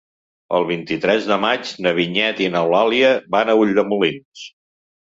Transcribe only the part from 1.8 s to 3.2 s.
na Vinyet i n'Eulàlia